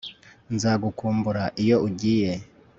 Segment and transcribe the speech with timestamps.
[0.53, 2.31] nzagukumbura iyo ugiye